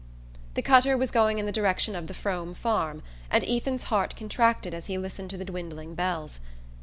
The 0.55 0.63
cutter 0.63 0.97
was 0.97 1.11
going 1.11 1.37
in 1.37 1.45
the 1.45 1.51
direction 1.51 1.95
of 1.95 2.07
the 2.07 2.15
Frome 2.15 2.55
farm, 2.55 3.03
and 3.29 3.43
Ethan's 3.43 3.83
heart 3.83 4.15
contracted 4.17 4.73
as 4.73 4.87
he 4.87 4.97
listened 4.97 5.29
to 5.29 5.37
the 5.37 5.45
dwindling 5.45 5.93
bells. 5.93 6.39